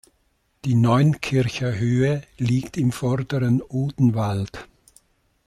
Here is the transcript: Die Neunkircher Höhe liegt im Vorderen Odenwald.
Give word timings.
Die 0.65 0.73
Neunkircher 0.73 1.73
Höhe 1.75 2.23
liegt 2.39 2.75
im 2.75 2.91
Vorderen 2.91 3.61
Odenwald. 3.61 4.67